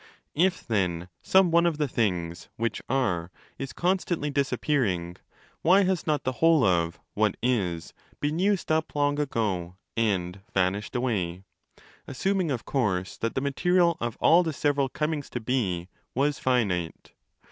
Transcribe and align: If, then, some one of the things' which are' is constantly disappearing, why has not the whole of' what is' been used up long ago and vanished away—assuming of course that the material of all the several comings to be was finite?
If, 0.33 0.65
then, 0.65 1.09
some 1.21 1.51
one 1.51 1.67
of 1.67 1.77
the 1.77 1.87
things' 1.87 2.49
which 2.57 2.81
are' 2.89 3.29
is 3.59 3.71
constantly 3.71 4.31
disappearing, 4.31 5.17
why 5.61 5.83
has 5.83 6.07
not 6.07 6.23
the 6.23 6.31
whole 6.41 6.63
of' 6.63 6.99
what 7.13 7.37
is' 7.43 7.93
been 8.19 8.39
used 8.39 8.71
up 8.71 8.95
long 8.95 9.19
ago 9.19 9.75
and 9.95 10.41
vanished 10.55 10.95
away—assuming 10.95 12.49
of 12.49 12.65
course 12.65 13.15
that 13.17 13.35
the 13.35 13.41
material 13.41 13.95
of 14.01 14.17
all 14.19 14.41
the 14.41 14.53
several 14.53 14.89
comings 14.89 15.29
to 15.29 15.39
be 15.39 15.87
was 16.15 16.39
finite? 16.39 17.11